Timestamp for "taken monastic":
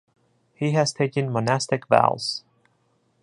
0.93-1.85